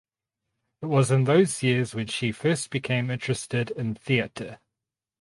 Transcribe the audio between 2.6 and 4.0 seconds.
became interested in